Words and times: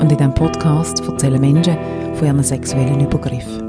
und 0.00 0.10
in 0.10 0.16
diesem 0.16 0.34
Podcast 0.34 1.00
erzählen 1.00 1.40
Menschen 1.40 1.76
von 2.14 2.26
ihren 2.26 2.42
sexuellen 2.42 3.00
Übergriffen. 3.00 3.68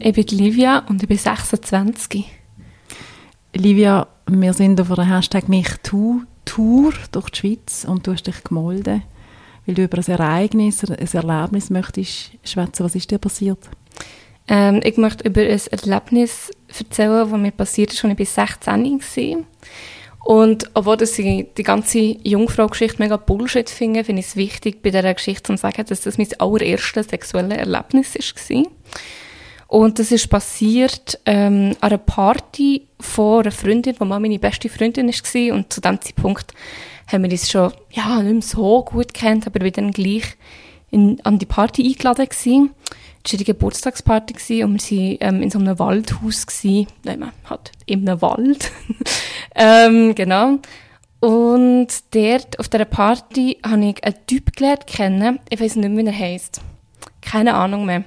Ich 0.00 0.12
bin 0.12 0.38
Livia 0.38 0.78
und 0.88 1.02
ich 1.02 1.08
bin 1.08 1.18
26. 1.18 2.24
Livia, 3.54 4.06
wir 4.26 4.52
sind 4.54 4.80
auf 4.80 4.88
der 4.88 5.04
Hashtag 5.04 5.48
MichTu-Tour 5.48 6.92
durch 7.12 7.30
die 7.30 7.38
Schweiz 7.38 7.84
und 7.84 8.06
du 8.06 8.12
hast 8.12 8.26
dich 8.26 8.42
gemolden, 8.42 9.02
weil 9.66 9.74
du 9.74 9.84
über 9.84 9.98
ein 9.98 10.04
Ereignis, 10.04 10.82
ein 10.84 10.96
Erlebnis 10.96 11.70
möchtest 11.70 12.32
schwätzen. 12.42 12.84
Was 12.84 12.94
ist 12.94 13.10
dir 13.10 13.18
passiert? 13.18 13.68
Ähm, 14.48 14.80
ich 14.82 14.96
möchte 14.96 15.28
über 15.28 15.42
ein 15.42 15.60
Erlebnis 15.70 16.50
erzählen, 16.80 17.30
das 17.30 17.38
mir 17.38 17.50
passiert 17.50 17.92
ist, 17.92 18.04
als 18.04 18.10
ich 18.12 18.16
bis 18.16 18.34
16 18.34 19.00
war. 19.00 19.44
Und 20.24 20.70
obwohl 20.72 21.02
ich 21.02 21.12
die 21.14 21.62
ganze 21.62 21.98
Jungfrau-Geschichte 21.98 23.02
mega 23.02 23.18
Bullshit 23.18 23.68
finde, 23.68 24.04
finde 24.04 24.20
ich 24.20 24.26
es 24.28 24.36
wichtig, 24.36 24.82
bei 24.82 24.90
dieser 24.90 25.12
Geschichte 25.12 25.54
zu 25.54 25.56
sagen, 25.58 25.84
dass 25.86 26.00
das 26.00 26.16
mein 26.16 26.28
allererstes 26.38 27.08
sexuelles 27.08 27.58
Erlebnis 27.58 28.14
war. 28.14 28.62
Und 29.68 29.98
das 29.98 30.12
ist 30.12 30.30
passiert 30.30 31.18
ähm, 31.26 31.76
an 31.80 31.90
einer 31.90 31.98
Party 31.98 32.86
von 33.00 33.42
einer 33.42 33.52
Freundin, 33.52 33.96
die 34.00 34.04
mal 34.04 34.20
meine 34.20 34.38
beste 34.38 34.70
Freundin 34.70 35.08
war. 35.08 35.54
Und 35.54 35.72
zu 35.72 35.80
dem 35.82 36.00
Zeitpunkt 36.00 36.54
haben 37.06 37.22
wir 37.24 37.30
uns 37.30 37.50
schon 37.50 37.72
ja, 37.90 38.22
nicht 38.22 38.32
mehr 38.32 38.42
so 38.42 38.82
gut 38.84 39.12
kennt, 39.12 39.46
aber 39.46 39.60
wir 39.60 39.72
dann 39.72 39.90
gleich 39.90 40.36
in, 40.94 41.20
an 41.24 41.38
die 41.38 41.46
Party 41.46 41.84
eingeladen 41.84 42.28
gewesen. 42.28 42.70
Es 43.24 43.32
war 43.32 43.38
eine 43.38 43.44
Geburtstagsparty 43.44 44.64
und 44.64 44.90
wir 44.90 45.18
waren 45.20 45.36
ähm, 45.36 45.42
in 45.42 45.50
so 45.50 45.58
einem 45.58 45.78
Waldhaus. 45.78 46.46
Gewesen. 46.46 46.86
Nein, 47.04 47.20
man 47.20 47.32
hat 47.44 47.72
in 47.86 48.08
einem 48.08 48.22
Wald. 48.22 48.70
ähm, 49.54 50.14
genau. 50.14 50.58
Und 51.20 51.88
dort, 52.14 52.58
auf 52.58 52.68
dieser 52.68 52.84
Party, 52.84 53.58
habe 53.66 53.86
ich 53.86 54.04
einen 54.04 54.26
Typ 54.26 54.54
gelernt 54.54 54.86
kennen. 54.86 55.40
Ich 55.48 55.58
weiß 55.58 55.76
nicht 55.76 55.88
mehr, 55.88 56.04
wie 56.04 56.08
er 56.08 56.18
heisst. 56.18 56.60
Keine 57.22 57.54
Ahnung 57.54 57.86
mehr. 57.86 58.04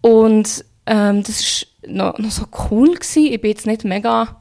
Und 0.00 0.64
ähm, 0.86 1.22
das 1.22 1.66
war 1.84 1.90
noch, 1.92 2.18
noch 2.18 2.30
so 2.30 2.44
cool. 2.70 2.94
Gewesen. 2.94 3.26
Ich 3.26 3.40
bin 3.40 3.50
jetzt 3.50 3.66
nicht 3.66 3.84
mega 3.84 4.40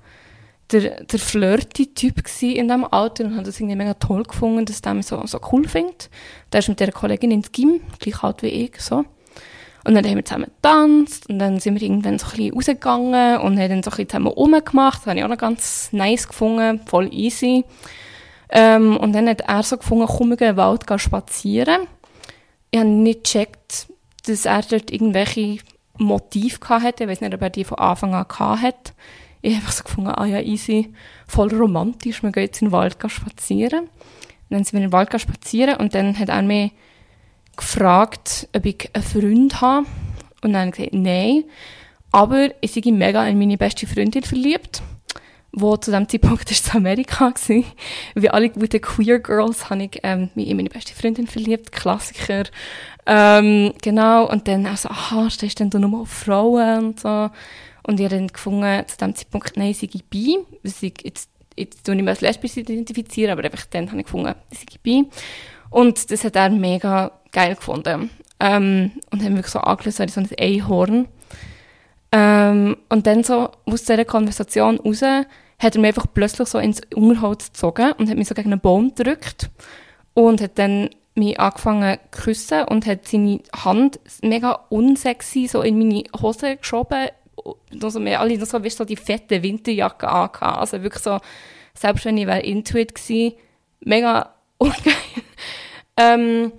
der, 0.74 1.04
der 1.04 1.20
flirty 1.20 1.94
Typ 1.94 2.18
in 2.42 2.68
diesem 2.68 2.86
Alter 2.86 3.26
und 3.26 3.36
habe 3.36 3.44
das 3.44 3.60
irgendwie 3.60 3.76
mega 3.76 3.94
toll 3.94 4.24
gefunden, 4.24 4.66
dass 4.66 4.82
der 4.82 4.94
mich 4.94 5.06
so, 5.06 5.26
so 5.26 5.40
cool 5.52 5.68
findet. 5.68 6.10
Der 6.52 6.60
ist 6.60 6.70
mit 6.70 6.80
dieser 6.80 6.92
Kollegin 6.92 7.32
ins 7.32 7.52
Gym, 7.52 7.82
gleich 8.00 8.24
alt 8.24 8.42
wie 8.42 8.48
ich, 8.48 8.80
so. 8.80 9.06
Und 9.86 9.96
dann 9.96 10.06
haben 10.06 10.16
wir 10.16 10.26
zusammen 10.26 10.46
getanzt 10.46 11.30
und 11.30 11.40
dann 11.40 11.60
sind 11.60 11.76
wir 11.76 11.82
irgendwann 11.82 12.18
so 12.18 12.28
ein 12.28 12.32
bisschen 12.32 12.54
rausgegangen 12.54 13.38
und 13.42 13.60
haben 13.60 13.70
dann 13.70 13.84
so 13.84 13.90
ein 13.90 13.98
bisschen 13.98 14.10
zusammen 14.10 14.28
rumgemacht. 14.28 15.00
Das 15.02 15.08
habe 15.08 15.20
ich 15.20 15.26
auch 15.26 15.30
noch 15.30 15.38
ganz 15.38 15.90
nice 15.92 16.28
gefunden, 16.28 16.80
voll 16.86 17.14
easy. 17.14 17.66
Ähm, 18.50 18.96
und 18.98 19.14
dann 19.14 19.28
hat 19.28 19.42
er 19.42 19.64
so 19.64 19.78
gefunden, 19.78 20.06
komm, 20.08 20.30
gehen 20.30 20.50
in 20.50 20.56
den 20.56 20.58
Wald 20.58 20.86
spazieren. 20.98 21.88
Ich 22.72 22.80
habe 22.80 22.90
nicht 22.90 23.26
gecheckt, 23.26 23.88
dass 24.26 24.46
er 24.46 24.62
dort 24.62 24.90
irgendwelche 24.90 25.58
Motive 25.98 26.60
hatte. 26.70 27.04
Ich 27.04 27.10
weiß 27.10 27.22
nicht, 27.22 27.34
ob 27.34 27.42
er 27.42 27.50
die 27.50 27.66
von 27.66 27.78
Anfang 27.78 28.14
an 28.14 28.26
hatte. 28.62 28.94
Ich 29.44 29.52
habe 29.52 29.62
einfach 29.62 29.74
so 29.74 29.84
gefunden, 29.84 30.10
ah 30.10 30.26
ja, 30.26 30.40
easy, 30.40 30.94
voll 31.28 31.54
romantisch, 31.54 32.24
wir 32.24 32.32
gehen 32.32 32.44
jetzt 32.44 32.62
in 32.62 32.70
den 32.70 32.72
Wald 32.72 32.96
spazieren. 33.08 33.82
Und 33.82 33.90
dann 34.50 34.64
sind 34.64 34.74
wir 34.74 34.80
in 34.80 34.88
den 34.88 34.94
Wald 34.94 35.20
spazieren 35.20 35.76
und 35.76 35.94
dann 35.94 36.18
hat 36.18 36.30
er 36.30 36.42
mich 36.42 36.72
gefragt, 37.58 38.48
ob 38.56 38.66
ich 38.66 38.90
einen 38.94 39.04
Freund 39.04 39.60
habe. 39.60 39.86
Und 40.42 40.54
dann 40.54 40.62
habe 40.62 40.70
ich 40.70 40.76
gesagt, 40.76 40.94
nein. 40.94 41.44
Aber 42.14 42.52
ich 42.62 42.74
bin 42.74 42.98
mega 42.98 43.28
in 43.28 43.38
meine 43.38 43.58
beste 43.58 43.86
Freundin 43.86 44.24
verliebt, 44.24 44.82
wo 45.52 45.76
zu 45.76 45.92
dem 45.92 46.08
Zeitpunkt 46.08 46.50
ist 46.50 46.68
in 46.68 46.78
Amerika 46.78 47.34
war. 47.36 47.64
Wie 48.16 48.30
alle 48.30 48.50
guten 48.50 48.80
Queer 48.80 49.20
Girls 49.20 49.70
habe 49.70 49.84
ich 49.84 50.00
ähm, 50.04 50.30
mich 50.36 50.48
in 50.48 50.56
meine 50.56 50.70
beste 50.70 50.94
Freundin 50.94 51.28
verliebt, 51.28 51.74
Klassiker. 51.74 52.44
Ähm, 53.06 53.74
genau, 53.82 54.30
und 54.30 54.48
dann 54.48 54.66
also, 54.68 54.88
aha, 54.88 55.30
stehst 55.30 55.60
du 55.60 55.66
denn 55.66 55.82
nur 55.82 56.02
auf 56.02 56.10
Frauen 56.10 56.86
und 56.86 57.00
so. 57.02 57.30
Und 57.84 58.00
ich 58.00 58.06
habe 58.06 58.16
dann 58.16 58.28
gefunden, 58.28 58.88
zu 58.88 58.98
dem 58.98 59.16
Zeitpunkt, 59.16 59.58
nein, 59.58 59.74
sei 59.74 59.90
ich 59.94 60.06
bi. 60.06 60.38
Jetzt, 60.64 61.30
jetzt 61.58 61.86
tue 61.86 61.96
ich 61.96 62.02
mich 62.02 62.10
als 62.10 62.22
lesbisch 62.22 62.58
identifizieren, 62.58 63.32
aber 63.32 63.44
einfach 63.44 63.66
dann 63.66 63.90
habe 63.90 64.00
ich 64.00 64.06
gefunden, 64.06 64.34
sei 64.52 64.66
ich 64.70 64.80
bi. 64.80 65.06
Und 65.70 66.12
das 66.12 66.24
hat 66.24 66.36
er 66.36 66.50
mega 66.50 67.12
geil 67.32 67.56
gefunden. 67.56 68.10
Ähm, 68.40 68.92
und 69.12 69.24
haben 69.24 69.36
wirklich 69.36 69.52
so 69.52 69.60
angelöst, 69.60 69.98
so 69.98 70.20
ein 70.20 70.30
Einhorn. 70.40 71.08
Ähm, 72.12 72.78
und 72.90 73.08
dann 73.08 73.24
so 73.24 73.50
aus 73.66 73.84
dieser 73.84 74.06
Konversation 74.06 74.80
raus 74.80 75.02
hat 75.02 75.76
er 75.76 75.82
mich 75.82 75.88
einfach 75.90 76.08
plötzlich 76.14 76.48
so 76.48 76.60
ins 76.60 76.82
Unterholz 76.94 77.48
gezogen 77.48 77.94
und 77.94 78.10
hat 78.10 78.18
mich 78.18 78.28
so 78.28 78.36
gegen 78.36 78.52
einen 78.52 78.62
Baum 78.62 78.94
gedrückt 78.94 79.50
und 80.14 80.42
hat 80.42 80.60
dann 80.60 80.90
mich 81.16 81.40
angefangen 81.40 81.98
zu 82.12 82.22
küssen 82.22 82.64
und 82.66 82.86
hat 82.86 83.08
seine 83.08 83.40
Hand 83.56 84.00
mega 84.22 84.60
unsexy 84.70 85.48
so 85.48 85.62
in 85.62 85.78
meine 85.78 86.04
Hose 86.22 86.58
geschoben. 86.58 87.08
Also 87.82 88.04
wir 88.04 88.20
alle 88.20 88.38
noch 88.38 88.46
so, 88.46 88.64
weißt, 88.64 88.78
so 88.78 88.86
die 88.86 88.96
fette 88.96 89.42
Winterjacke 89.42 90.08
angehabt. 90.08 90.60
Also 90.60 90.82
wirklich 90.82 91.04
so, 91.04 91.20
selbst 91.74 92.06
wenn 92.06 92.18
ich 92.18 92.28
wäre 92.28 92.42
into 92.42 92.78
it 92.78 92.96
gewesen, 92.96 93.34
mega 93.82 94.34
ungeil. 94.58 94.94
ähm, 95.98 96.52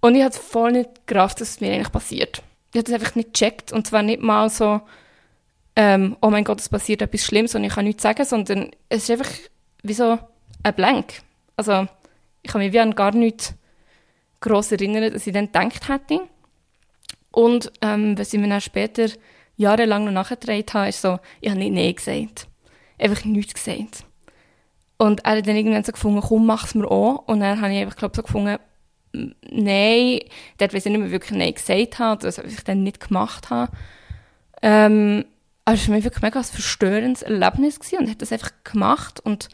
und 0.00 0.14
ich 0.14 0.22
habe 0.22 0.34
voll 0.34 0.72
nicht 0.72 1.06
gerafft, 1.06 1.40
dass 1.40 1.50
es 1.50 1.60
mir 1.60 1.72
eigentlich 1.72 1.92
passiert. 1.92 2.42
Ich 2.72 2.78
habe 2.78 2.84
das 2.84 2.94
einfach 2.94 3.14
nicht 3.14 3.32
gecheckt. 3.32 3.72
Und 3.72 3.86
zwar 3.86 4.02
nicht 4.02 4.20
mal 4.20 4.50
so, 4.50 4.80
ähm, 5.76 6.16
oh 6.20 6.30
mein 6.30 6.44
Gott, 6.44 6.60
es 6.60 6.68
passiert 6.68 7.02
etwas 7.02 7.24
Schlimmes 7.24 7.54
und 7.54 7.64
ich 7.64 7.72
kann 7.72 7.84
nichts 7.84 8.02
sagen, 8.02 8.24
sondern 8.24 8.70
es 8.88 9.04
ist 9.04 9.10
einfach 9.10 9.30
wie 9.82 9.94
so 9.94 10.18
ein 10.62 10.74
Blank. 10.74 11.22
Also, 11.56 11.86
ich 12.42 12.50
kann 12.50 12.60
mich 12.60 12.72
wie 12.72 12.80
an 12.80 12.94
gar 12.94 13.12
nichts 13.12 13.54
gross 14.40 14.72
erinnern, 14.72 15.12
dass 15.12 15.26
ich 15.26 15.32
dann 15.32 15.50
gedacht 15.50 15.88
hätte. 15.88 16.20
Und 17.30 17.72
ähm, 17.80 18.16
was 18.18 18.32
ich 18.32 18.40
mir 18.40 18.48
dann 18.48 18.60
später 18.60 19.08
jahrelang 19.56 20.04
noch 20.04 20.12
nachgetragen 20.12 20.64
habe, 20.72 20.88
ist 20.88 21.00
so, 21.02 21.18
ich 21.40 21.50
habe 21.50 21.58
nicht 21.58 21.72
Nein 21.72 21.94
gesagt. 21.94 22.48
Einfach 22.98 23.24
nichts 23.24 23.54
gesagt. 23.54 24.04
Und 24.96 25.24
er 25.24 25.38
hat 25.38 25.46
dann 25.46 25.56
irgendwann 25.56 25.84
so 25.84 25.92
gefunden, 25.92 26.20
komm, 26.20 26.46
mach's 26.46 26.74
mir 26.74 26.90
auch. 26.90 27.26
Und 27.26 27.40
dann 27.40 27.60
habe 27.60 27.72
ich 27.72 27.80
einfach, 27.80 27.96
glaube 27.96 28.16
so 28.16 28.22
gefunden, 28.22 28.58
Nein, 29.50 30.20
dort 30.58 30.74
weiß 30.74 30.86
ich 30.86 30.92
nicht 30.92 31.00
mehr 31.00 31.10
wirklich 31.10 31.38
Nein 31.38 31.54
gesagt 31.54 31.98
habe, 31.98 32.26
oder 32.26 32.44
ich 32.44 32.64
dann 32.64 32.82
nicht 32.82 33.00
gemacht 33.00 33.50
habe. 33.50 33.70
Ähm, 34.60 35.24
aber 35.64 35.76
es 35.76 35.88
war 35.88 35.94
mich 35.94 36.04
wirklich 36.04 36.22
mega 36.22 36.40
ein 36.40 36.44
verstörendes 36.44 37.22
Erlebnis 37.22 37.78
und 37.98 38.10
hat 38.10 38.20
das 38.20 38.32
einfach 38.32 38.50
gemacht 38.64 39.20
und 39.20 39.48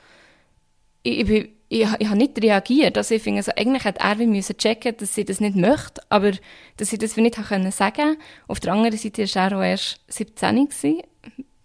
ich, 1.02 1.28
ich, 1.28 1.50
ich, 1.72 1.86
ich 2.00 2.08
habe 2.08 2.18
nicht 2.18 2.42
reagiert. 2.42 2.98
Also 2.98 3.14
ich 3.14 3.22
finde, 3.22 3.38
also 3.38 3.52
eigentlich 3.56 3.84
hätte 3.84 4.00
er 4.00 4.16
müssen 4.16 4.56
checken, 4.56 4.96
dass 4.96 5.14
sie 5.14 5.24
das 5.24 5.40
nicht 5.40 5.54
möchte, 5.54 6.02
aber 6.08 6.32
dass 6.76 6.90
sie 6.90 6.98
das 6.98 7.16
nicht 7.16 7.36
können 7.36 7.70
sagen 7.70 8.16
Auf 8.48 8.58
der 8.58 8.72
anderen 8.72 8.98
Seite 8.98 9.22
war 9.22 9.52
er 9.52 9.58
auch 9.58 9.62
erst 9.62 10.00
17 10.08 10.68
gewesen. 10.68 11.02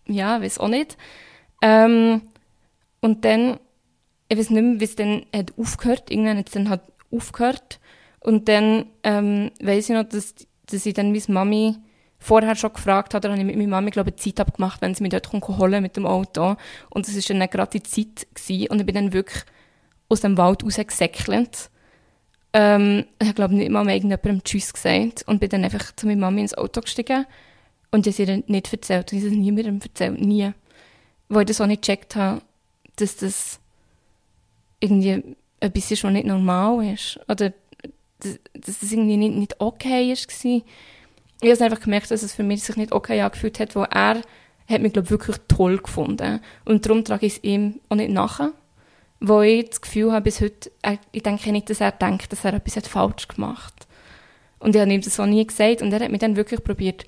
Ja, 0.06 0.40
weiß 0.40 0.60
auch 0.60 0.68
nicht. 0.68 0.96
Ähm, 1.64 2.22
und 3.02 3.26
dann, 3.26 3.60
ich 4.30 4.38
weiß 4.38 4.52
nicht 4.52 4.62
mehr, 4.62 4.80
wie 4.80 4.84
es 4.84 4.96
dann 4.96 5.26
hat 5.36 5.54
aufgehört. 5.58 6.12
Irgendwann 6.12 6.38
hat 6.38 6.48
es 6.50 6.54
dann 6.54 6.70
halt 6.70 6.82
aufgehört. 7.12 7.80
Und 8.20 8.48
dann 8.48 8.86
ähm, 9.04 9.50
weiß 9.60 9.90
ich 9.90 9.96
noch, 9.96 10.04
dass, 10.04 10.36
dass 10.68 10.86
ich 10.86 10.94
dann 10.94 11.14
meine 11.14 11.24
Mami 11.30 11.78
vorher 12.20 12.56
schon 12.56 12.74
gefragt 12.74 13.16
habe, 13.16 13.22
dann 13.22 13.32
habe 13.32 13.42
ich 13.42 13.48
mit 13.48 13.56
meiner 13.56 13.70
Mami, 13.70 13.90
glaube 13.90 14.12
ich, 14.12 14.18
Zeit 14.18 14.40
abgemacht, 14.40 14.82
wenn 14.82 14.94
sie 14.94 15.02
mich 15.02 15.12
dort 15.12 15.32
holen 15.32 15.82
mit 15.82 15.98
dem 15.98 16.06
Auto. 16.06 16.58
Und 16.92 17.08
das 17.08 17.16
war 17.16 17.36
dann 17.36 17.50
gerade 17.50 17.80
die 17.80 17.84
Zeit 17.84 18.28
gewesen. 18.36 18.68
Und 18.70 18.80
ich 18.80 18.86
bin 18.86 18.96
dann 18.96 19.12
wirklich 19.12 19.44
aus 20.10 20.22
dem 20.22 20.38
Wald 20.38 20.64
rausgesäckelt. 20.64 21.70
Ähm, 22.54 23.06
ich 23.22 23.36
glaube 23.36 23.56
nicht 23.56 23.70
mal 23.70 23.84
mehr 23.84 23.96
irgendjemandem 23.96 24.44
Tschüss 24.44 24.72
gesagt 24.72 25.24
und 25.28 25.40
bin 25.40 25.50
dann 25.50 25.64
einfach 25.64 25.96
zu 25.96 26.08
meiner 26.08 26.22
Mami 26.22 26.42
ins 26.42 26.58
Auto 26.58 26.82
gestiegen. 26.82 27.26
Und 27.92 28.08
ich 28.08 28.20
habe 28.20 28.32
ihr 28.32 28.44
nicht 28.48 28.72
erzählt. 28.72 29.12
Und 29.12 29.18
ich 29.18 29.24
habe 29.26 29.34
es 29.34 29.40
niemandem 29.40 29.80
erzählt. 29.82 30.20
Nie. 30.22 30.52
Weil 31.30 31.42
ich 31.42 31.48
das 31.48 31.62
auch 31.62 31.66
nicht 31.66 31.82
gecheckt 31.82 32.16
habe, 32.16 32.42
dass 32.98 33.18
das 33.18 33.60
irgendwie 34.80 35.36
ein 35.60 35.72
bisschen 35.72 35.98
schon 35.98 36.14
nicht 36.14 36.28
normal 36.28 36.94
ist. 36.94 37.20
Oder 37.28 37.54
dass, 38.20 38.40
das 38.54 38.92
irgendwie 38.92 39.18
nicht, 39.18 39.36
nicht 39.36 39.60
okay 39.60 40.12
ist. 40.12 40.28
Gewesen. 40.28 40.64
Ich 41.42 41.52
habe 41.52 41.66
einfach 41.66 41.82
gemerkt, 41.82 42.12
dass 42.12 42.24
es 42.24 42.34
für 42.34 42.44
mich 42.44 42.64
sich 42.64 42.76
nicht 42.76 42.92
okay 42.92 43.22
angefühlt 43.22 43.60
hat, 43.60 43.76
weil 43.76 43.88
er 43.92 44.22
hat 44.68 44.82
mich, 44.82 44.94
glaube 44.94 45.10
wirklich 45.10 45.38
toll 45.48 45.78
gefunden. 45.78 46.40
Und 46.64 46.86
darum 46.86 47.04
trage 47.04 47.26
ich 47.26 47.38
es 47.38 47.44
ihm 47.44 47.80
auch 47.90 47.96
nicht 47.96 48.12
nachher. 48.12 48.52
Wo 49.20 49.42
ich 49.42 49.70
das 49.70 49.82
Gefühl 49.82 50.12
habe, 50.12 50.24
bis 50.24 50.42
heute, 50.42 50.72
ich 51.12 51.24
denke 51.24 51.52
nicht, 51.52 51.70
dass 51.70 51.82
er 51.82 51.92
denkt, 51.92 52.32
dass 52.32 52.46
er 52.46 52.54
etwas 52.54 52.88
falsch 52.88 53.28
gemacht 53.28 53.74
hat. 53.80 53.88
Und 54.60 54.76
ich 54.76 54.82
habe 54.82 54.92
ihm 54.92 55.02
das 55.02 55.20
auch 55.20 55.26
nie 55.26 55.46
gesagt 55.46 55.82
und 55.82 55.92
er 55.92 56.00
hat 56.00 56.12
mir 56.12 56.18
dann 56.18 56.36
wirklich 56.36 56.64
probiert, 56.64 57.06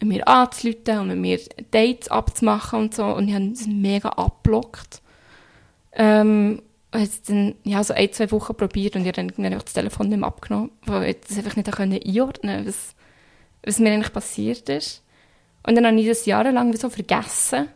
mir 0.00 0.26
anzuleiten 0.26 0.98
und 1.00 1.08
mit 1.08 1.18
mir 1.18 1.40
Dates 1.70 2.08
abzumachen 2.08 2.78
und 2.80 2.94
so 2.94 3.04
und 3.04 3.28
ich 3.28 3.34
habe 3.34 3.50
es 3.52 3.66
mega 3.66 4.08
abblockt. 4.10 5.02
Ähm, 5.92 6.62
es 6.90 7.22
dann 7.22 7.54
ja, 7.64 7.82
so 7.82 7.92
ein, 7.94 8.12
zwei 8.12 8.30
Wochen 8.30 8.54
probiert 8.54 8.96
und 8.96 9.02
ich 9.02 9.08
habe 9.08 9.26
dann 9.26 9.52
das 9.52 9.72
Telefon 9.72 10.08
nicht 10.08 10.18
mehr 10.18 10.28
abgenommen, 10.28 10.70
weil 10.86 11.10
ich 11.10 11.20
das 11.26 11.38
einfach 11.38 11.56
nicht 11.56 11.68
einordnen 11.68 12.56
konnte, 12.56 12.68
was, 12.68 12.94
was 13.64 13.78
mir 13.78 13.92
eigentlich 13.92 14.12
passiert 14.12 14.68
ist. 14.68 15.02
Und 15.66 15.74
dann 15.74 15.86
habe 15.86 15.98
ich 15.98 16.06
das 16.06 16.26
jahrelang 16.26 16.76
so 16.76 16.90
vergessen. 16.90 17.68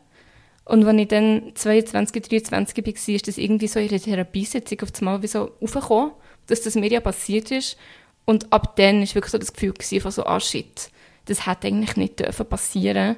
Und 0.69 0.87
als 0.87 0.99
ich 1.01 1.09
dann 1.09 1.53
22, 1.55 2.23
23 2.29 2.87
war, 2.87 3.15
ist 3.15 3.27
das 3.27 3.39
irgendwie 3.39 3.69
so 3.69 3.81
in 3.81 3.89
der 3.89 4.03
Therapiesitzung 4.03 4.83
auf 4.83 4.91
einmal 4.99 5.23
wie 5.23 5.27
so 5.27 5.51
aufgekommen, 5.63 6.13
dass 6.47 6.61
das 6.61 6.75
mir 6.75 6.91
ja 6.91 7.01
passiert 7.01 7.51
ist. 7.51 7.79
Und 8.27 8.53
ab 8.53 8.77
dann 8.77 9.01
war 9.01 9.15
wirklich 9.15 9.33
so 9.33 9.39
das 9.39 9.55
Gefühl 9.55 9.73
von 10.01 10.11
so, 10.11 10.27
ah 10.27 10.39
shit, 10.39 10.91
das 11.25 11.47
hätte 11.47 11.69
eigentlich 11.69 11.97
nicht 11.97 12.21
dürfen 12.21 12.45
passieren 12.45 13.17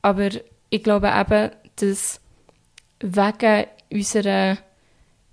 Aber 0.00 0.30
ich 0.70 0.82
glaube 0.82 1.12
eben, 1.14 1.50
dass 1.76 2.20
wegen 3.00 3.66
unserer 3.92 4.56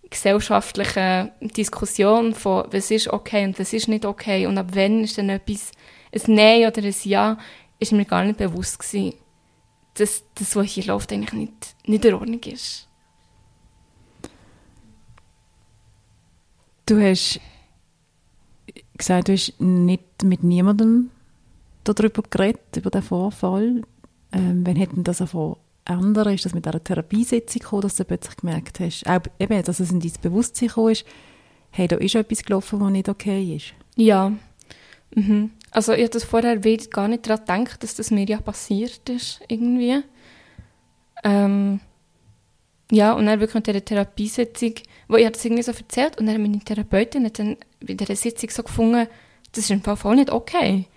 gesellschaftlichen 0.09 1.31
Diskussion 1.39 2.35
von, 2.35 2.65
was 2.71 2.91
ist 2.91 3.07
okay 3.07 3.45
und 3.45 3.57
was 3.57 3.71
ist 3.71 3.87
nicht 3.87 4.05
okay 4.05 4.47
und 4.47 4.57
ab 4.57 4.71
wann 4.73 5.05
ist 5.05 5.17
dann 5.17 5.29
etwas 5.29 5.71
ein 6.13 6.35
Nein 6.35 6.67
oder 6.67 6.83
ein 6.83 6.95
Ja, 7.03 7.37
ist 7.79 7.93
mir 7.93 8.03
gar 8.03 8.25
nicht 8.25 8.37
bewusst 8.37 8.79
gewesen, 8.79 9.13
dass 9.95 10.23
das, 10.35 10.55
was 10.55 10.67
hier 10.67 10.85
läuft, 10.85 11.11
eigentlich 11.11 11.33
nicht, 11.33 11.75
nicht 11.85 12.05
in 12.05 12.13
Ordnung 12.13 12.41
ist. 12.43 12.87
Du 16.85 16.99
hast 16.99 17.39
gesagt, 18.97 19.27
du 19.27 19.33
hast 19.33 19.59
nicht 19.59 20.23
mit 20.23 20.43
niemandem 20.43 21.09
darüber 21.83 22.23
geredet, 22.23 22.77
über 22.77 22.89
den 22.89 23.01
Vorfall. 23.01 23.81
Ähm, 24.31 24.65
wann 24.65 24.75
hätten 24.75 25.03
das 25.03 25.21
von 25.23 25.57
ändern? 25.85 26.33
Ist 26.33 26.45
das 26.45 26.53
mit 26.53 26.67
einer 26.67 26.83
Therapiesitzung 26.83 27.61
gekommen, 27.61 27.81
dass 27.83 27.95
du 27.95 28.05
plötzlich 28.05 28.37
gemerkt 28.37 28.79
hast, 28.79 29.07
auch 29.07 29.21
eben, 29.39 29.63
dass 29.63 29.79
es 29.79 29.91
in 29.91 29.99
dein 29.99 30.11
Bewusstsein 30.21 30.67
gekommen 30.67 30.91
ist, 30.91 31.05
hey, 31.71 31.87
da 31.87 31.97
ist 31.97 32.15
etwas 32.15 32.43
gelaufen, 32.43 32.79
was 32.79 32.91
nicht 32.91 33.09
okay 33.09 33.55
ist? 33.55 33.73
Ja. 33.95 34.31
Mhm. 35.15 35.51
Also 35.71 35.93
ich 35.93 36.01
habe 36.01 36.09
das 36.09 36.25
vorher 36.25 36.57
gar 36.57 37.07
nicht 37.07 37.27
daran 37.27 37.63
gedacht, 37.63 37.81
dass 37.81 37.95
das 37.95 38.11
mir 38.11 38.25
ja 38.25 38.39
passiert 38.41 39.09
ist, 39.09 39.39
irgendwie. 39.47 40.03
Ähm, 41.23 41.79
ja, 42.91 43.13
und 43.13 43.25
dann 43.25 43.39
wirklich 43.39 43.55
in 43.55 43.63
dieser 43.63 43.85
Therapiesitzung, 43.85 44.73
wo 45.07 45.15
ich 45.15 45.29
das 45.29 45.45
irgendwie 45.45 45.63
so 45.63 45.71
erzählt 45.71 46.19
und 46.19 46.25
dann 46.25 46.41
meine 46.41 46.59
Therapeutin 46.59 47.25
hat 47.25 47.39
dann 47.39 47.55
bei 47.79 47.93
dieser 47.93 48.17
Sitzung 48.17 48.49
so 48.49 48.63
gefunden, 48.63 49.07
das 49.53 49.63
ist 49.63 49.71
im 49.71 49.81
Fall 49.81 49.95
voll 49.95 50.17
nicht 50.17 50.29
okay. 50.29 50.87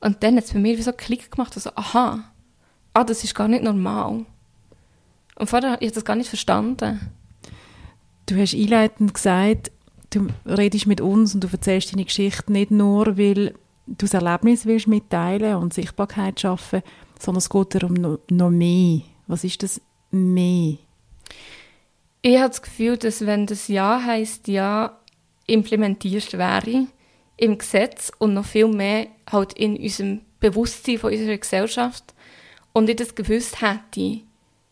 Und 0.00 0.22
dann 0.22 0.36
hat 0.36 0.44
es 0.44 0.52
bei 0.52 0.58
mir 0.58 0.78
wie 0.78 0.82
so 0.82 0.90
einen 0.90 0.96
Klick 0.96 1.30
gemacht, 1.30 1.52
also 1.54 1.70
aha, 1.74 2.32
ah, 2.94 3.04
das 3.04 3.24
ist 3.24 3.34
gar 3.34 3.48
nicht 3.48 3.62
normal. 3.62 4.24
Und 5.36 5.50
vorher 5.50 5.72
habe 5.72 5.84
ich 5.84 5.92
das 5.92 6.04
gar 6.04 6.16
nicht 6.16 6.28
verstanden. 6.28 7.12
Du 8.26 8.40
hast 8.40 8.54
einleitend 8.54 9.12
gesagt, 9.12 9.70
du 10.10 10.28
redest 10.46 10.86
mit 10.86 11.02
uns 11.02 11.34
und 11.34 11.44
du 11.44 11.48
erzählst 11.48 11.92
deine 11.92 12.04
Geschichte 12.04 12.52
nicht 12.52 12.70
nur, 12.70 13.18
weil 13.18 13.54
du 13.86 14.06
das 14.06 14.14
Erlebnis 14.14 14.66
willst 14.66 14.88
mitteilen 14.88 15.56
und 15.56 15.74
Sichtbarkeit 15.74 16.40
schaffen, 16.40 16.82
sondern 17.18 17.38
es 17.38 17.50
geht 17.50 17.74
darum 17.74 17.94
noch, 17.94 18.18
noch 18.30 18.50
mehr. 18.50 19.00
Was 19.26 19.44
ist 19.44 19.62
das 19.62 19.80
mehr? 20.10 20.76
Ich 22.22 22.38
habe 22.38 22.48
das 22.48 22.62
Gefühl, 22.62 22.96
dass 22.96 23.26
wenn 23.26 23.46
das 23.46 23.68
Ja 23.68 24.02
heißt 24.02 24.48
Ja 24.48 24.98
implementiert 25.46 26.32
wäre 26.34 26.86
im 27.36 27.58
Gesetz 27.58 28.10
und 28.18 28.34
noch 28.34 28.46
viel 28.46 28.68
mehr 28.68 29.08
halt 29.30 29.52
in 29.54 29.76
unserem 29.76 30.22
Bewusstsein 30.40 30.98
von 30.98 31.12
unserer 31.12 31.36
Gesellschaft, 31.36 32.14
und 32.74 32.90
ich 32.90 32.96
das 32.96 33.14
gewusst 33.14 33.62
hätte, 33.62 34.20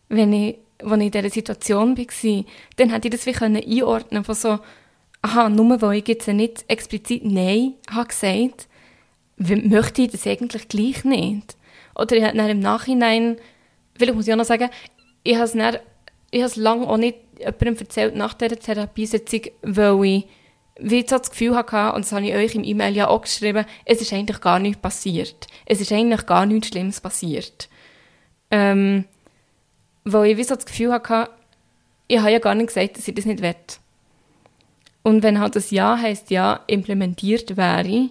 wenn 0.08 0.32
ich, 0.32 0.58
wenn 0.82 1.00
ich 1.00 1.06
in 1.06 1.12
dieser 1.12 1.31
Situation 1.31 1.97
war, 1.97 2.44
dann 2.76 2.91
hätte 2.91 3.08
ich 3.08 3.15
das 3.15 3.26
wie 3.26 3.32
können 3.32 4.25
von 4.25 4.35
so, 4.35 4.58
aha, 5.23 5.49
nur 5.49 5.81
weil 5.81 5.99
ich 5.99 6.08
jetzt 6.08 6.29
nicht 6.29 6.65
explizit 6.69 7.25
Nein 7.25 7.75
habe 7.91 8.08
gesagt, 8.08 8.69
möchte 9.49 10.03
ich 10.03 10.11
das 10.11 10.27
eigentlich 10.27 10.69
gleich 10.69 11.05
nicht. 11.05 11.56
Oder 11.94 12.17
ich 12.17 12.25
habe 12.25 12.37
dann 12.37 12.49
im 12.49 12.61
Nachhinein, 12.61 13.37
vielleicht 13.97 14.15
muss 14.15 14.27
ich 14.27 14.33
auch 14.33 14.39
noch 14.39 14.44
sagen, 14.44 14.71
ich 15.23 15.35
habe 15.35 15.44
es, 15.44 15.53
dann, 15.53 15.79
ich 16.31 16.41
habe 16.41 16.50
es 16.50 16.56
lange 16.56 16.87
auch 16.87 16.97
nicht 16.97 17.19
jemandem 17.39 17.77
erzählt 17.79 18.17
nach 18.17 18.35
dieser 18.35 18.59
Therapiesitzung, 18.59 19.43
weil 19.62 20.05
ich 20.05 20.27
wie 20.79 21.03
so 21.03 21.19
das 21.19 21.31
Gefühl 21.31 21.55
hatte, 21.55 21.93
und 21.93 22.05
das 22.05 22.12
habe 22.12 22.27
ich 22.27 22.35
euch 22.35 22.55
im 22.55 22.65
E-Mail 22.65 22.97
ja 22.97 23.09
auch 23.09 23.23
geschrieben, 23.23 23.67
es 23.85 24.00
ist 24.00 24.12
eigentlich 24.12 24.41
gar 24.41 24.59
nichts 24.59 24.81
passiert. 24.81 25.47
Es 25.67 25.81
ist 25.81 25.93
eigentlich 25.93 26.27
gar 26.27 26.47
nichts 26.47 26.69
Schlimmes 26.69 27.00
passiert. 27.00 27.69
Ähm, 28.50 29.05
weil 30.05 30.31
ich 30.31 30.37
wie 30.39 30.44
so 30.44 30.55
das 30.55 30.67
Gefühl 30.67 30.93
hatte, 30.93 31.29
ich 32.09 32.19
habe 32.19 32.33
ja 32.33 32.39
gar 32.39 32.55
nicht 32.55 32.69
gesagt, 32.69 32.97
dass 32.97 33.06
ich 33.06 33.15
das 33.15 33.27
nicht 33.27 33.43
will. 33.43 33.55
Und 35.03 35.23
wenn 35.23 35.41
halt 35.41 35.56
das 35.56 35.71
Ja 35.71 35.99
heisst 35.99 36.31
Ja 36.31 36.61
implementiert 36.67 37.56
wäre, 37.56 38.11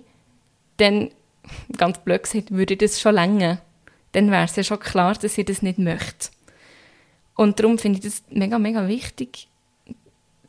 dann, 0.77 1.09
ganz 1.77 1.99
blöd 1.99 2.23
gesagt, 2.23 2.51
würde 2.51 2.77
das 2.77 2.99
schon 2.99 3.15
länger. 3.15 3.61
Dann 4.11 4.31
wäre 4.31 4.45
es 4.45 4.55
ja 4.55 4.63
schon 4.63 4.79
klar, 4.79 5.13
dass 5.15 5.37
ich 5.37 5.45
das 5.45 5.61
nicht 5.61 5.79
möchte. 5.79 6.29
Und 7.35 7.59
darum 7.59 7.77
finde 7.77 7.99
ich 7.99 8.05
das 8.05 8.23
mega, 8.29 8.59
mega 8.59 8.87
wichtig, 8.87 9.47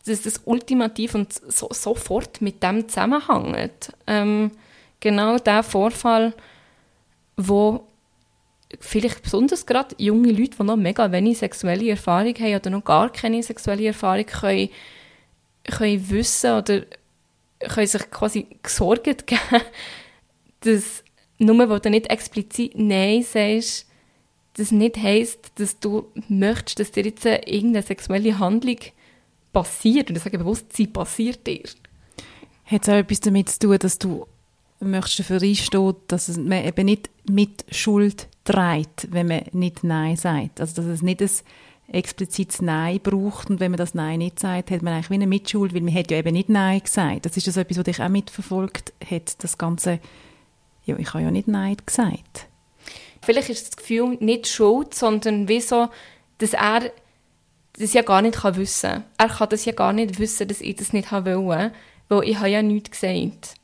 dass 0.04 0.22
das 0.22 0.42
ultimativ 0.44 1.14
und 1.14 1.32
so, 1.32 1.68
sofort 1.72 2.42
mit 2.42 2.62
dem 2.62 2.88
zusammenhängt. 2.88 3.92
Ähm, 4.06 4.50
genau 5.00 5.38
der 5.38 5.62
Vorfall, 5.62 6.34
wo 7.36 7.86
vielleicht 8.80 9.22
besonders 9.22 9.66
gerade 9.66 9.94
junge 9.98 10.32
Leute, 10.32 10.56
die 10.58 10.64
noch 10.64 10.76
mega 10.76 11.12
wenig 11.12 11.38
sexuelle 11.38 11.90
Erfahrung 11.90 12.34
haben 12.34 12.56
oder 12.56 12.70
noch 12.70 12.84
gar 12.84 13.10
keine 13.10 13.42
sexuelle 13.42 13.86
Erfahrung, 13.86 14.26
können, 14.26 14.70
können 15.64 16.10
wissen 16.10 16.52
oder 16.52 16.82
können 17.60 17.86
sich 17.86 18.10
quasi 18.10 18.46
Sorgen 18.66 19.16
geben, 19.26 19.62
dass 20.62 21.04
nur 21.38 21.68
weil 21.68 21.80
du 21.80 21.90
nicht 21.90 22.10
explizit 22.10 22.72
Nein 22.76 23.22
sagst, 23.22 23.86
das 24.54 24.70
nicht 24.70 24.96
heisst, 24.96 25.52
dass 25.56 25.78
du 25.80 26.06
möchtest, 26.28 26.78
dass 26.78 26.92
dir 26.92 27.04
jetzt 27.04 27.24
irgendeine 27.24 27.82
sexuelle 27.82 28.38
Handlung 28.38 28.76
passiert. 29.52 30.10
Und 30.10 30.16
ich 30.16 30.22
sage 30.22 30.38
bewusst, 30.38 30.74
sie 30.74 30.86
passiert 30.86 31.46
dir. 31.46 31.62
Hat 32.64 32.82
es 32.82 32.88
auch 32.88 32.94
etwas 32.94 33.20
damit 33.20 33.48
zu 33.48 33.58
tun, 33.60 33.78
dass 33.78 33.98
du 33.98 34.26
möchtest 34.80 35.20
dafür 35.20 35.42
einstehen, 35.42 35.94
dass 36.08 36.36
man 36.36 36.64
eben 36.64 36.84
nicht 36.84 37.10
mit 37.28 37.64
Schuld 37.70 38.28
trägt, 38.44 39.08
wenn 39.10 39.28
man 39.28 39.42
nicht 39.52 39.84
Nein 39.84 40.16
sagt. 40.16 40.60
Also 40.60 40.76
dass 40.76 40.86
es 40.86 41.02
nicht 41.02 41.22
ein 41.22 41.30
explizites 41.88 42.62
Nein 42.62 43.00
braucht 43.00 43.50
und 43.50 43.60
wenn 43.60 43.70
man 43.70 43.78
das 43.78 43.94
Nein 43.94 44.18
nicht 44.18 44.40
sagt, 44.40 44.70
hat 44.70 44.82
man 44.82 44.94
eigentlich 44.94 45.10
wie 45.10 45.14
eine 45.14 45.26
Mitschuld, 45.26 45.74
weil 45.74 45.82
man 45.82 45.94
hat 45.94 46.10
ja 46.10 46.18
eben 46.18 46.32
nicht 46.32 46.48
Nein 46.48 46.80
gesagt. 46.80 47.26
Das 47.26 47.36
ist 47.36 47.46
das 47.46 47.56
etwas, 47.56 47.78
was 47.78 47.84
dich 47.84 48.02
auch 48.02 48.08
mitverfolgt 48.08 48.92
hat, 49.08 49.42
das 49.42 49.58
Ganze, 49.58 50.00
ja, 50.84 50.96
ich 50.98 51.14
habe 51.14 51.24
ja 51.24 51.30
nicht 51.30 51.48
Nein 51.48 51.76
gesagt. 51.84 52.46
Vielleicht 53.22 53.50
ist 53.50 53.68
das 53.68 53.76
Gefühl 53.76 54.16
nicht 54.20 54.48
Schuld, 54.48 54.94
sondern 54.94 55.48
wie 55.48 55.62
dass 56.38 56.54
er 56.54 56.90
das 57.78 57.92
ja 57.92 58.02
gar 58.02 58.20
nicht 58.20 58.40
kann 58.40 58.56
wissen 58.56 58.90
kann. 58.90 59.04
Er 59.18 59.28
kann 59.28 59.48
das 59.48 59.64
ja 59.64 59.72
gar 59.72 59.92
nicht 59.92 60.18
wissen, 60.18 60.48
dass 60.48 60.60
ich 60.60 60.76
das 60.76 60.92
nicht 60.92 61.10
wollte, 61.12 61.72
weil 62.08 62.28
ich 62.28 62.36
habe 62.36 62.48
ja 62.48 62.62
nichts 62.62 62.90
gesagt. 62.90 63.54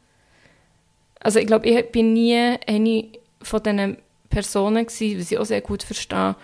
Also 1.20 1.40
ich 1.40 1.46
glaube, 1.46 1.68
ich 1.68 1.90
bin 1.90 2.12
nie 2.12 2.56
eine 2.66 3.08
von 3.42 3.62
diesen 3.62 3.96
Personen 4.30 4.86
gewesen, 4.86 5.20
was 5.20 5.30
ich 5.32 5.38
auch 5.38 5.44
sehr 5.44 5.60
gut 5.60 5.82
verstehe, 5.82 6.36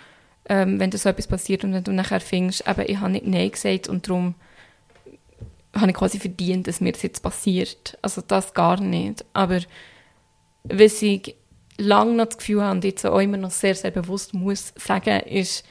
ähm, 0.49 0.81
wenn 0.81 0.91
da 0.91 0.99
so 0.99 1.09
etwas 1.09 1.27
passiert 1.27 1.65
und 1.65 1.73
wenn 1.73 1.85
du 1.85 1.93
nachher 1.93 2.21
findest, 2.21 2.67
aber 2.67 2.89
ich 2.89 2.99
habe 2.99 3.13
nicht 3.13 3.27
Nein 3.27 3.51
gesagt 3.51 3.89
und 3.89 4.07
darum 4.07 4.35
habe 5.75 5.91
ich 5.91 5.97
quasi 5.97 6.19
verdient, 6.19 6.67
dass 6.67 6.81
mir 6.81 6.93
das 6.93 7.03
jetzt 7.03 7.23
passiert. 7.23 7.99
Also 8.03 8.21
das 8.27 8.55
gar 8.55 8.81
nicht. 8.81 9.25
Aber 9.33 9.61
was 10.65 11.03
ich 11.03 11.37
lange 11.77 12.15
noch 12.15 12.27
das 12.27 12.39
Gefühl 12.39 12.63
habe 12.63 12.77
und 12.77 12.85
jetzt 12.85 13.05
auch 13.05 13.19
immer 13.19 13.37
noch 13.37 13.51
sehr, 13.51 13.75
sehr 13.75 13.91
bewusst 13.91 14.35
muss 14.35 14.73
sagen, 14.77 15.21
ist, 15.21 15.65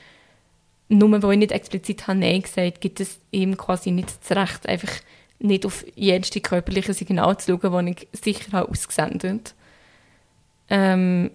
nur 0.90 1.24
weil 1.24 1.34
ich 1.34 1.40
nicht 1.40 1.52
explizit 1.52 2.08
habe 2.08 2.20
Nein 2.20 2.42
gesagt 2.42 2.82
gibt 2.82 3.00
es 3.00 3.20
ihm 3.32 3.58
quasi 3.58 3.92
nicht 3.92 4.10
das 4.22 4.38
Recht, 4.38 4.68
einfach 4.68 4.92
nicht 5.40 5.66
auf 5.66 5.86
jedes 5.96 6.30
körperliche 6.42 6.94
Signal 6.94 7.38
zu 7.38 7.60
schauen, 7.62 7.86
das 7.86 7.96
ich 7.96 8.08
sicher 8.22 8.52
habe 8.52 8.70
ausgesendet. 8.70 9.56
Ähm, 10.70 11.32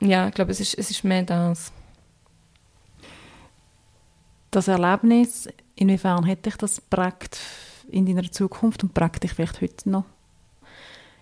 ja, 0.00 0.28
ich 0.28 0.34
glaube, 0.34 0.52
es 0.52 0.60
ist, 0.60 0.74
es 0.74 0.90
ist 0.90 1.04
mehr 1.04 1.22
das. 1.22 1.72
Das 4.50 4.68
Erlebnis, 4.68 5.48
inwiefern 5.74 6.24
hätte 6.24 6.50
dich 6.50 6.56
das 6.56 6.80
prägt 6.80 7.38
in 7.88 8.06
deiner 8.06 8.30
Zukunft 8.30 8.82
und 8.82 8.94
prägt 8.94 9.22
dich 9.22 9.32
vielleicht 9.32 9.60
heute 9.60 9.88
noch? 9.88 10.04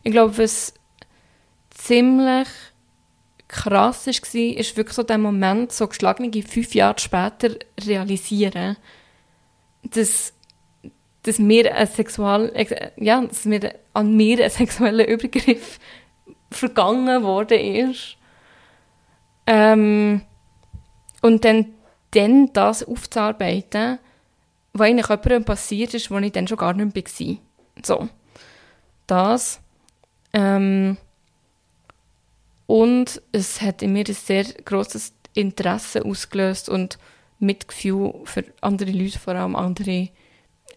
Ich 0.02 0.12
glaube, 0.12 0.36
was 0.38 0.74
ziemlich 1.74 2.48
krass 3.48 4.06
war, 4.06 4.40
ist 4.40 4.76
wirklich 4.76 4.94
so 4.96 5.02
der 5.02 5.18
Moment, 5.18 5.72
so 5.72 5.86
geschlagene 5.86 6.42
fünf 6.42 6.74
Jahre 6.74 6.98
später 6.98 7.50
realisieren, 7.80 8.76
dass, 9.82 10.32
dass 11.22 11.38
mir 11.38 11.74
ein 11.74 11.86
Sexual, 11.86 12.52
ja, 12.96 13.20
dass 13.20 13.44
mir 13.44 13.74
an 13.92 14.16
mir 14.16 14.42
ein 14.42 14.50
sexueller 14.50 15.06
Übergriff 15.06 15.78
vergangen 16.50 17.22
worden 17.22 17.58
ist. 17.58 18.16
Ähm, 19.46 20.22
und 21.20 21.44
dann, 21.44 21.74
dann 22.12 22.52
das 22.52 22.82
aufzuarbeiten, 22.82 23.98
was 24.72 24.88
eigentlich 24.88 25.08
jemandem 25.08 25.44
passiert 25.44 25.94
ist, 25.94 26.10
wo 26.10 26.18
ich 26.18 26.32
dann 26.32 26.48
schon 26.48 26.58
gar 26.58 26.72
nicht 26.72 26.94
mehr 26.94 27.04
war. 27.04 27.36
So. 27.82 28.08
Das. 29.06 29.60
Ähm, 30.32 30.96
und 32.66 33.20
es 33.32 33.60
hat 33.60 33.82
in 33.82 33.92
mir 33.92 34.04
ein 34.06 34.14
sehr 34.14 34.44
grosses 34.64 35.12
Interesse 35.34 36.04
ausgelöst 36.04 36.68
und 36.68 36.98
Mitgefühl 37.38 38.14
für 38.24 38.44
andere 38.60 38.90
Leute, 38.90 39.18
vor 39.18 39.34
allem 39.34 39.56
andere 39.56 40.08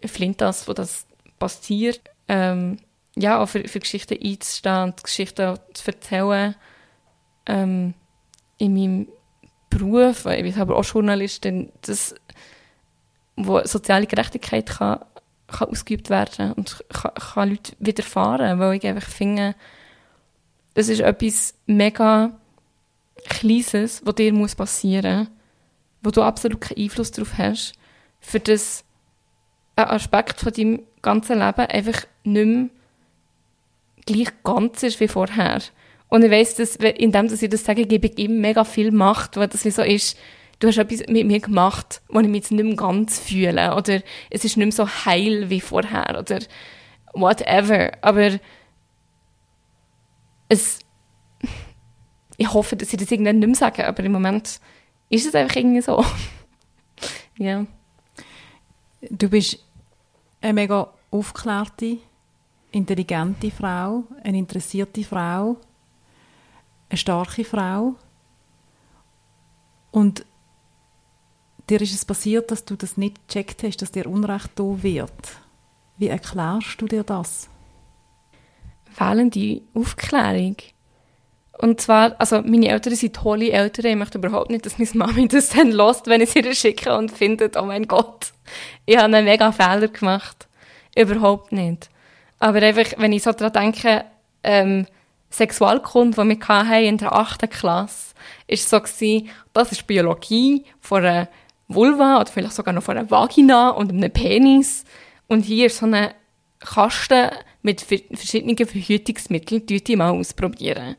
Flintas, 0.04 0.68
wo 0.68 0.72
das 0.72 1.06
passiert. 1.38 2.00
Ähm, 2.28 2.78
ja, 3.16 3.40
auch 3.40 3.48
für, 3.48 3.66
für 3.66 3.80
Geschichten 3.80 4.18
einzustehen, 4.22 4.94
Geschichten 5.02 5.58
zu 5.72 5.86
erzählen. 5.86 6.54
Ähm, 7.46 7.94
in 8.58 8.74
meinem 8.74 9.08
Beruf, 9.70 10.26
ich 10.26 10.42
bin 10.42 10.60
aber 10.60 10.76
auch 10.76 10.84
Journalistin, 10.84 11.72
das, 11.82 12.14
wo 13.36 13.64
soziale 13.64 14.06
Gerechtigkeit 14.06 14.66
kann, 14.66 15.00
kann 15.46 15.68
ausgeübt 15.68 16.10
werden 16.10 16.52
und 16.52 16.84
kann, 16.90 17.14
kann 17.14 17.50
Leute 17.50 17.72
widerfahren, 17.78 18.58
weil 18.58 18.76
ich 18.76 18.86
einfach 18.86 19.08
finde, 19.08 19.54
das 20.78 20.88
ist 20.88 21.00
etwas 21.00 21.54
mega 21.66 22.38
Kleines, 23.24 24.00
was 24.04 24.14
dir 24.14 24.32
muss 24.32 24.54
passieren 24.54 25.18
muss, 25.18 25.28
wo 26.02 26.10
du 26.12 26.22
absolut 26.22 26.60
keinen 26.60 26.84
Einfluss 26.84 27.10
darauf 27.10 27.36
hast, 27.36 27.72
für 28.20 28.38
das 28.38 28.84
ein 29.74 29.86
Aspekt 29.86 30.38
von 30.38 30.52
deinem 30.52 30.82
ganzen 31.02 31.40
Leben 31.40 31.66
einfach 31.66 32.04
nicht 32.22 32.46
mehr 32.46 32.68
gleich 34.06 34.28
ganz 34.44 34.84
ist 34.84 35.00
wie 35.00 35.08
vorher. 35.08 35.58
Und 36.10 36.24
ich 36.24 36.30
weiss, 36.30 36.54
dass, 36.54 36.76
indem 36.76 37.26
dass 37.26 37.42
ich 37.42 37.50
das 37.50 37.64
sage, 37.64 37.84
gebe 37.84 38.06
ich 38.06 38.16
ihm 38.16 38.40
mega 38.40 38.62
viel 38.62 38.92
Macht, 38.92 39.36
weil 39.36 39.48
das 39.48 39.64
wie 39.64 39.72
so 39.72 39.82
ist, 39.82 40.16
du 40.60 40.68
hast 40.68 40.78
etwas 40.78 41.00
mit 41.08 41.26
mir 41.26 41.40
gemacht, 41.40 42.02
wo 42.08 42.20
ich 42.20 42.28
mich 42.28 42.42
jetzt 42.42 42.52
nicht 42.52 42.64
mehr 42.64 42.76
ganz 42.76 43.18
fühle, 43.18 43.74
oder 43.74 44.00
es 44.30 44.44
ist 44.44 44.56
nicht 44.56 44.66
mehr 44.66 44.70
so 44.70 44.88
heil 44.88 45.50
wie 45.50 45.60
vorher, 45.60 46.20
oder 46.20 46.38
whatever. 47.14 47.90
Aber 48.00 48.38
es, 50.48 50.80
ich 52.36 52.52
hoffe, 52.52 52.76
dass 52.76 52.92
ich 52.92 52.98
das 52.98 53.10
irgendwann 53.10 53.38
nicht 53.38 53.46
mehr 53.46 53.56
sage, 53.56 53.86
aber 53.86 54.02
im 54.02 54.12
Moment 54.12 54.60
ist 55.08 55.26
es 55.26 55.34
einfach 55.34 55.56
irgendwie 55.56 55.80
so. 55.80 56.04
ja. 57.38 57.66
Du 59.10 59.28
bist 59.28 59.64
eine 60.40 60.52
mega 60.52 60.92
aufgeklärte, 61.10 61.98
intelligente 62.70 63.50
Frau, 63.50 64.04
eine 64.22 64.38
interessierte 64.38 65.04
Frau, 65.04 65.56
eine 66.88 66.98
starke 66.98 67.44
Frau. 67.44 67.94
Und 69.90 70.24
dir 71.68 71.80
ist 71.80 71.94
es 71.94 72.04
passiert, 72.04 72.50
dass 72.50 72.64
du 72.64 72.76
das 72.76 72.96
nicht 72.96 73.28
gecheckt 73.28 73.62
hast, 73.62 73.78
dass 73.78 73.92
dir 73.92 74.06
Unrecht 74.06 74.50
da 74.56 74.82
wird. 74.82 75.38
Wie 75.96 76.08
erklärst 76.08 76.80
du 76.80 76.86
dir 76.86 77.04
das? 77.04 77.48
Fehlende 78.98 79.62
Aufklärung. 79.74 80.56
Und 81.58 81.80
zwar, 81.80 82.14
also 82.20 82.42
meine 82.42 82.68
Eltern 82.68 82.94
sind 82.94 83.16
tolle 83.16 83.50
Eltern. 83.50 83.86
Ich 83.86 83.96
möchte 83.96 84.18
überhaupt 84.18 84.50
nicht, 84.50 84.66
dass 84.66 84.78
meine 84.78 84.90
Mami 84.94 85.28
das 85.28 85.50
dann 85.50 85.70
lost, 85.70 86.06
wenn 86.06 86.20
ich 86.20 86.30
sie 86.30 86.54
schicke 86.54 86.96
und 86.96 87.10
findet, 87.10 87.56
oh 87.56 87.64
mein 87.64 87.86
Gott, 87.86 88.32
ich 88.86 88.96
habe 88.96 89.06
einen 89.06 89.24
mega 89.24 89.52
Fehler 89.52 89.88
gemacht. 89.88 90.48
Überhaupt 90.96 91.52
nicht. 91.52 91.90
Aber 92.38 92.62
einfach, 92.62 92.98
wenn 92.98 93.12
ich 93.12 93.22
so 93.22 93.32
daran 93.32 93.52
denke, 93.52 94.04
ähm, 94.42 94.86
Sexualkunde, 95.30 96.22
die 96.22 96.28
wir 96.28 96.48
hatten 96.48 96.84
in 96.84 96.98
der 96.98 97.12
8. 97.12 97.50
Klasse, 97.50 98.14
ist 98.46 98.68
so 98.68 98.80
gewesen, 98.80 99.28
das 99.52 99.72
ist 99.72 99.86
Biologie 99.86 100.64
von 100.80 101.04
einer 101.04 101.28
Vulva 101.66 102.20
oder 102.20 102.30
vielleicht 102.30 102.54
sogar 102.54 102.72
noch 102.72 102.82
von 102.82 102.96
einer 102.96 103.10
Vagina 103.10 103.70
und 103.70 103.90
einem 103.92 104.10
Penis. 104.10 104.84
Und 105.26 105.42
hier 105.42 105.66
ist 105.66 105.78
so 105.78 105.86
eine 105.86 106.14
Kasten 106.60 107.30
mit 107.68 107.82
verschiedenen 107.82 108.56
Verhütungsmitteln, 108.56 109.98
mal 109.98 110.10
ausprobieren. 110.10 110.96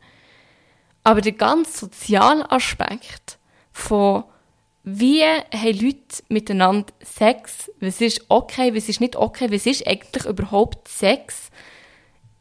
Aber 1.04 1.22
der 1.22 1.32
ganz 1.32 1.80
soziale 1.80 2.50
Aspekt 2.52 3.40
von 3.72 4.26
wie 4.84 5.24
haben 5.24 5.80
Leute 5.80 6.24
miteinander 6.30 6.94
Sex, 7.02 7.72
was 7.80 8.02
ist 8.02 8.26
okay, 8.30 8.76
was 8.76 8.88
ist 8.88 9.02
nicht 9.02 9.16
okay, 9.16 9.52
was 9.52 9.66
ist 9.66 9.88
eigentlich 9.88 10.26
überhaupt 10.26 10.88
Sex, 10.88 11.50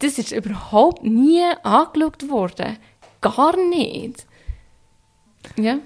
das 0.00 0.18
ist 0.18 0.32
überhaupt 0.32 1.02
nie 1.02 1.42
angeschaut 1.62 2.28
worden. 2.28 2.78
Gar 3.20 3.56
nicht. 3.56 4.26
Ja. 5.56 5.78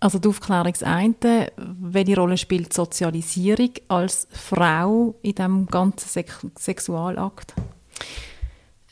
Also 0.00 0.18
die 0.18 0.28
Aufklärung 0.28 0.72
das 0.72 0.82
eine, 0.84 1.52
welche 1.56 2.16
Rolle 2.16 2.38
spielt 2.38 2.72
Sozialisierung 2.72 3.70
als 3.88 4.28
Frau 4.30 5.16
in 5.22 5.34
diesem 5.34 5.66
ganzen 5.66 6.08
Sex 6.08 6.46
Sexualakt? 6.56 7.54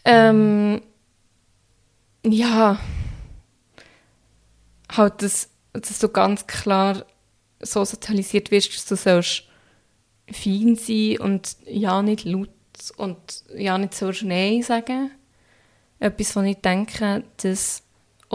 Ähm, 0.04 0.82
ja, 2.24 2.78
halt, 4.90 5.22
dass, 5.22 5.48
dass 5.72 5.98
du 6.00 6.08
ganz 6.08 6.46
klar 6.46 7.04
so 7.60 7.84
sozialisiert 7.84 8.50
wirst, 8.50 8.74
dass 8.74 8.86
du 8.86 8.96
sollst 8.96 9.44
fein 10.30 10.76
sein 10.76 11.18
und 11.20 11.56
ja 11.66 12.02
nicht 12.02 12.24
laut 12.24 12.50
und 12.96 13.44
ja 13.54 13.78
nicht 13.78 13.94
so 13.94 14.10
Nein 14.22 14.62
sagen. 14.62 15.12
Etwas, 15.98 16.36
was 16.36 16.44
ich 16.44 16.60
denke, 16.60 17.24
dass 17.38 17.82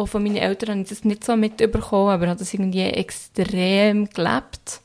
auch 0.02 0.08
von 0.08 0.24
meinen 0.24 0.38
Eltern 0.38 0.70
habe 0.70 0.82
ich 0.82 0.90
das 0.90 1.04
nicht 1.04 1.24
so 1.24 1.36
mitbekommen, 1.36 2.10
aber 2.10 2.28
habe 2.28 2.40
das 2.40 2.54
irgendwie 2.54 2.82
extrem 2.82 4.10
gelebt. 4.10 4.82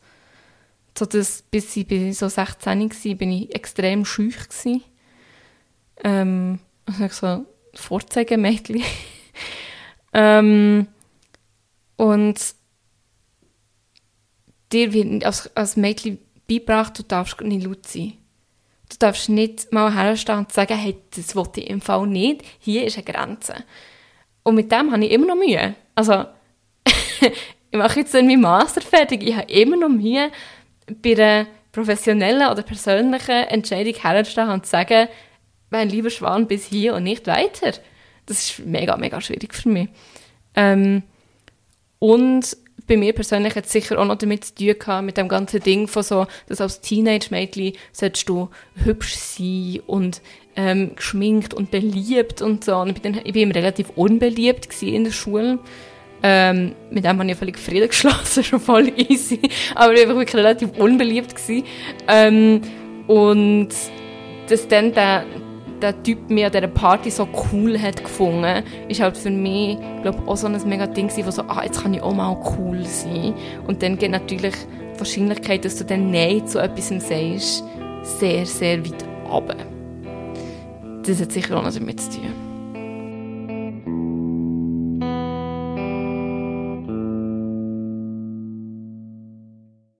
So 0.96 1.04
dass, 1.04 1.42
bis 1.42 1.76
ich 1.76 2.16
so 2.16 2.28
16 2.28 2.90
war, 2.90 3.14
bin 3.16 3.32
ich 3.32 3.54
extrem 3.54 4.04
schüch 4.04 4.48
gewesen. 4.48 4.82
Ähm, 6.04 6.58
also 6.86 7.08
so 7.08 7.46
Vorzeigemädchen. 7.74 8.82
ähm, 10.12 10.86
und 11.96 12.40
dir 14.72 14.92
wird 14.92 15.24
als, 15.24 15.54
als 15.56 15.76
Mädchen 15.76 16.18
beigebracht, 16.48 16.98
du 16.98 17.02
darfst 17.02 17.40
nicht 17.40 17.64
laut 17.64 17.86
sein. 17.86 18.14
Du 18.88 18.96
darfst 18.98 19.28
nicht 19.28 19.72
mal 19.72 19.92
herstehen 19.92 20.38
und 20.38 20.52
sagen, 20.52 20.76
hey, 20.78 20.96
das 21.14 21.34
wollte 21.34 21.60
ich 21.60 21.70
im 21.70 21.80
Fall 21.80 22.06
nicht, 22.06 22.44
hier 22.58 22.84
ist 22.84 22.96
eine 22.96 23.04
Grenze. 23.04 23.64
Und 24.46 24.54
mit 24.54 24.70
dem 24.70 24.92
habe 24.92 25.04
ich 25.04 25.10
immer 25.10 25.26
noch 25.26 25.34
Mühe. 25.34 25.74
Also, 25.96 26.24
ich 27.70 27.76
mache 27.76 27.98
jetzt 27.98 28.14
meinen 28.14 28.40
Master 28.40 28.80
fertig, 28.80 29.24
ich 29.24 29.34
habe 29.34 29.50
immer 29.50 29.76
noch 29.76 29.88
Mühe, 29.88 30.30
bei 31.02 31.14
einer 31.14 31.48
professionellen 31.72 32.48
oder 32.48 32.62
persönlichen 32.62 33.32
Entscheidung 33.48 33.94
herzustehen 33.94 34.50
und 34.50 34.64
zu 34.64 34.70
sagen, 34.70 35.08
mein 35.70 35.88
lieber 35.88 36.10
Schwan, 36.10 36.46
bis 36.46 36.64
hier 36.64 36.94
und 36.94 37.02
nicht 37.02 37.26
weiter. 37.26 37.72
Das 38.26 38.38
ist 38.38 38.64
mega, 38.64 38.96
mega 38.96 39.20
schwierig 39.20 39.52
für 39.52 39.68
mich. 39.68 39.88
Ähm, 40.54 41.02
und 41.98 42.56
bei 42.86 42.96
mir 42.96 43.12
persönlich 43.12 43.54
hat 43.54 43.66
es 43.66 43.72
sicher 43.72 43.98
auch 43.98 44.04
noch 44.04 44.16
damit 44.16 44.44
zu 44.44 44.54
tun 44.54 44.78
gehabt, 44.78 45.04
mit 45.04 45.16
dem 45.16 45.28
ganzen 45.28 45.60
Ding 45.60 45.88
von 45.88 46.02
so, 46.02 46.26
dass 46.48 46.60
als 46.60 46.80
Teenage-Mädchen 46.80 47.72
solltest 47.92 48.28
du 48.28 48.48
hübsch 48.84 49.14
sein 49.16 49.80
und 49.86 50.20
ähm, 50.56 50.96
geschminkt 50.96 51.54
und 51.54 51.70
beliebt 51.70 52.42
und 52.42 52.64
so. 52.64 52.76
Und 52.76 52.96
ich 52.96 53.02
bin, 53.02 53.20
ich 53.22 53.32
bin 53.32 53.50
relativ 53.52 53.90
unbeliebt 53.96 54.82
in 54.82 55.04
der 55.04 55.12
Schule. 55.12 55.58
Ähm, 56.22 56.74
mit 56.90 57.04
dem 57.04 57.18
habe 57.18 57.30
ich 57.30 57.36
völlig 57.36 57.58
Frieden 57.58 57.88
geschlossen, 57.88 58.42
schon 58.42 58.60
voll 58.60 58.92
easy. 58.96 59.40
Aber 59.74 59.92
ich 59.94 60.08
war 60.08 60.16
wirklich 60.16 60.36
relativ 60.36 60.70
unbeliebt. 60.78 61.34
Ähm, 62.08 62.62
und 63.06 63.68
dass 64.48 64.68
dann 64.68 64.92
der, 64.92 65.24
der 65.82 66.02
Typ 66.02 66.30
mir 66.30 66.46
an 66.46 66.52
dieser 66.52 66.66
Party 66.68 67.10
so 67.10 67.28
cool 67.52 67.80
hat 67.80 68.02
gefunden, 68.02 68.64
ist 68.88 69.00
halt 69.00 69.16
für 69.16 69.30
mich, 69.30 69.78
glaube 70.02 70.22
auch 70.26 70.36
so 70.36 70.46
ein 70.46 70.68
mega 70.68 70.86
Ding 70.86 71.10
wo 71.24 71.30
so, 71.30 71.42
ah, 71.42 71.62
jetzt 71.64 71.82
kann 71.82 71.94
ich 71.94 72.02
auch 72.02 72.14
mal 72.14 72.36
cool 72.58 72.84
sein. 72.84 73.34
Und 73.66 73.82
dann 73.82 73.98
geht 73.98 74.10
natürlich 74.10 74.54
die 74.94 74.98
Wahrscheinlichkeit, 74.98 75.64
dass 75.64 75.76
du 75.76 75.84
dann 75.84 76.10
Nein 76.10 76.46
zu 76.46 76.58
etwas 76.58 76.88
sagst, 76.88 77.64
sehr, 78.02 78.46
sehr 78.46 78.84
weit 78.84 79.04
runter. 79.30 79.56
Das 81.04 81.20
hat 81.20 81.32
sicher 81.32 81.58
auch 81.58 81.62
noch 81.62 81.74
damit 81.74 82.00
zu 82.00 82.18
tun. 82.18 82.45